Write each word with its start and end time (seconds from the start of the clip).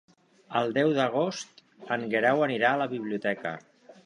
El 0.61 0.71
deu 0.77 0.93
d'agost 0.99 1.61
en 1.97 2.07
Guerau 2.15 2.43
anirà 2.47 2.73
a 2.75 2.81
la 2.85 2.91
biblioteca. 2.97 3.55